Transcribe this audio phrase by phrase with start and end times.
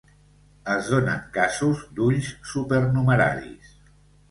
[0.75, 3.79] Es donen casos d'ulls supernumeraris.